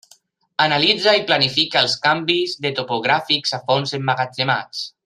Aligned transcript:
Analitza 0.63 1.13
i 1.17 1.21
planifica 1.31 1.83
els 1.83 1.95
canvis 2.07 2.57
de 2.67 2.75
topogràfics 2.81 3.57
a 3.61 3.65
fons 3.71 3.99
emmagatzemats. 4.01 4.87